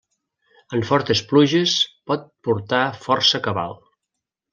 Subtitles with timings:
[0.77, 1.75] En fortes pluges
[2.11, 3.77] pot portar força cabal.